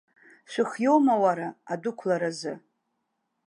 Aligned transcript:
Шәыхиоума, 0.51 1.15
уара, 1.23 1.47
адәықәларазы? 1.71 2.53